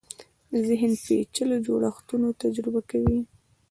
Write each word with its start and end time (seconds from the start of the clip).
ذهن 0.67 0.91
پېچلو 1.03 1.55
جوړښتونو 1.65 2.27
تجزیه 2.41 2.69
نه 2.75 2.81
کاوه 2.89 3.19